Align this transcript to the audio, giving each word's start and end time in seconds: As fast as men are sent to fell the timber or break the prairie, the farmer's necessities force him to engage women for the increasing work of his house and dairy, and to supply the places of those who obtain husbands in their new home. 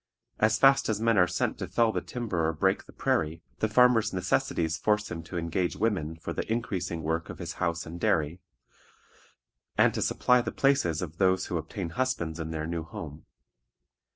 As 0.39 0.57
fast 0.57 0.89
as 0.89 0.99
men 0.99 1.19
are 1.19 1.27
sent 1.27 1.59
to 1.59 1.67
fell 1.67 1.91
the 1.91 2.01
timber 2.01 2.47
or 2.47 2.53
break 2.53 2.85
the 2.87 2.91
prairie, 2.91 3.43
the 3.59 3.67
farmer's 3.69 4.11
necessities 4.11 4.75
force 4.79 5.11
him 5.11 5.21
to 5.21 5.37
engage 5.37 5.75
women 5.75 6.15
for 6.15 6.33
the 6.33 6.51
increasing 6.51 7.03
work 7.03 7.29
of 7.29 7.37
his 7.37 7.53
house 7.61 7.85
and 7.85 7.99
dairy, 7.99 8.41
and 9.77 9.93
to 9.93 10.01
supply 10.01 10.41
the 10.41 10.51
places 10.51 11.03
of 11.03 11.19
those 11.19 11.45
who 11.45 11.57
obtain 11.59 11.91
husbands 11.91 12.39
in 12.39 12.49
their 12.49 12.65
new 12.65 12.81
home. 12.81 13.27